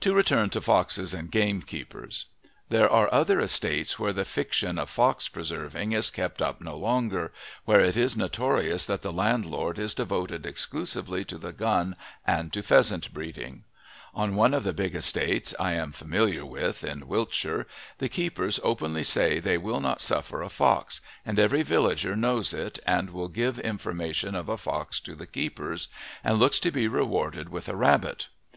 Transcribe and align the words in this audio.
To 0.00 0.12
return 0.12 0.50
to 0.50 0.60
foxes 0.60 1.14
and 1.14 1.30
gamekeepers. 1.30 2.24
There 2.68 2.90
are 2.90 3.08
other 3.14 3.38
estates 3.38 3.96
where 3.96 4.12
the 4.12 4.24
fiction 4.24 4.76
of 4.76 4.90
fox 4.90 5.28
preserving 5.28 5.92
is 5.92 6.10
kept 6.10 6.42
up 6.42 6.60
no 6.60 6.76
longer, 6.76 7.32
where 7.64 7.78
it 7.80 7.96
is 7.96 8.16
notorious 8.16 8.86
that 8.86 9.02
the 9.02 9.12
landlord 9.12 9.78
is 9.78 9.94
devoted 9.94 10.46
exclusively 10.46 11.24
to 11.26 11.38
the 11.38 11.52
gun 11.52 11.94
and 12.26 12.52
to 12.52 12.60
pheasant 12.60 13.14
breeding. 13.14 13.62
On 14.12 14.34
one 14.34 14.52
of 14.52 14.64
the 14.64 14.72
big 14.72 14.96
estates 14.96 15.54
I 15.60 15.74
am 15.74 15.92
familiar 15.92 16.44
with 16.44 16.82
in 16.82 17.06
Wiltshire 17.06 17.68
the 17.98 18.08
keepers 18.08 18.58
openly 18.64 19.04
say 19.04 19.38
they 19.38 19.58
will 19.58 19.78
not 19.78 20.00
suffer 20.00 20.42
a 20.42 20.48
fox, 20.50 21.00
and 21.24 21.38
every 21.38 21.62
villager 21.62 22.16
knows 22.16 22.52
it 22.52 22.80
and 22.84 23.10
will 23.10 23.28
give 23.28 23.60
information 23.60 24.34
of 24.34 24.48
a 24.48 24.56
fox 24.58 24.98
to 25.02 25.14
the 25.14 25.28
keepers, 25.28 25.86
and 26.24 26.40
looks 26.40 26.58
to 26.58 26.72
be 26.72 26.88
rewarded 26.88 27.48
with 27.50 27.68
a 27.68 27.76
rabbit. 27.76 28.26